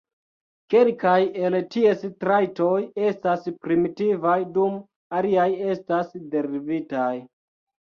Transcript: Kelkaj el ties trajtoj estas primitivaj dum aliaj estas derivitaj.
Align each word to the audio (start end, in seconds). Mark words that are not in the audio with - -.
Kelkaj 0.73 1.17
el 1.49 1.57
ties 1.75 2.01
trajtoj 2.25 2.73
estas 3.11 3.47
primitivaj 3.69 4.41
dum 4.59 4.83
aliaj 5.23 5.49
estas 5.79 6.15
derivitaj. 6.37 7.11